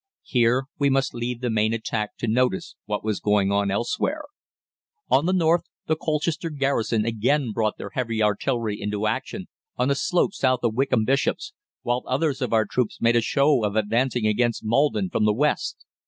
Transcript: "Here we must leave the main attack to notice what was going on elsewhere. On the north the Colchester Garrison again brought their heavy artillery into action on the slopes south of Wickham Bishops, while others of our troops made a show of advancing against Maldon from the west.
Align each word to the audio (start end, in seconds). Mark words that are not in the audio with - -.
"Here 0.23 0.63
we 0.79 0.89
must 0.89 1.13
leave 1.13 1.41
the 1.41 1.51
main 1.51 1.73
attack 1.73 2.17
to 2.17 2.27
notice 2.27 2.75
what 2.85 3.03
was 3.03 3.19
going 3.19 3.51
on 3.51 3.69
elsewhere. 3.69 4.23
On 5.11 5.27
the 5.27 5.31
north 5.31 5.65
the 5.85 5.95
Colchester 5.95 6.49
Garrison 6.49 7.05
again 7.05 7.51
brought 7.51 7.77
their 7.77 7.91
heavy 7.91 8.19
artillery 8.23 8.81
into 8.81 9.05
action 9.05 9.45
on 9.77 9.89
the 9.89 9.95
slopes 9.95 10.39
south 10.39 10.61
of 10.63 10.73
Wickham 10.73 11.05
Bishops, 11.05 11.53
while 11.83 12.01
others 12.07 12.41
of 12.41 12.51
our 12.51 12.65
troops 12.65 12.99
made 12.99 13.15
a 13.15 13.21
show 13.21 13.63
of 13.63 13.75
advancing 13.75 14.25
against 14.25 14.63
Maldon 14.65 15.11
from 15.11 15.23
the 15.25 15.33
west. 15.35 15.85